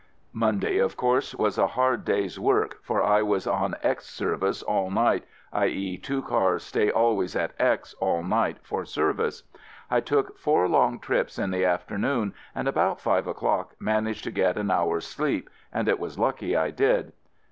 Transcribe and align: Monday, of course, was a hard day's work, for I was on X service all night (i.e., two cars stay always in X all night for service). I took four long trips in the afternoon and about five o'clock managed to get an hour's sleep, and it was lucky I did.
Monday, 0.33 0.79
of 0.79 0.97
course, 0.97 1.35
was 1.35 1.59
a 1.59 1.67
hard 1.77 2.03
day's 2.03 2.39
work, 2.39 2.79
for 2.81 3.03
I 3.03 3.21
was 3.21 3.45
on 3.45 3.75
X 3.83 4.05
service 4.09 4.63
all 4.63 4.89
night 4.89 5.25
(i.e., 5.53 5.95
two 5.95 6.23
cars 6.23 6.63
stay 6.63 6.89
always 6.89 7.35
in 7.35 7.49
X 7.59 7.93
all 7.99 8.23
night 8.23 8.57
for 8.63 8.83
service). 8.83 9.43
I 9.91 9.99
took 9.99 10.39
four 10.39 10.67
long 10.67 10.97
trips 10.97 11.37
in 11.37 11.51
the 11.51 11.65
afternoon 11.65 12.33
and 12.55 12.67
about 12.67 12.99
five 12.99 13.27
o'clock 13.27 13.75
managed 13.79 14.23
to 14.23 14.31
get 14.31 14.57
an 14.57 14.71
hour's 14.71 15.05
sleep, 15.05 15.51
and 15.71 15.87
it 15.87 15.99
was 15.99 16.17
lucky 16.17 16.55
I 16.57 16.71
did. 16.71 17.13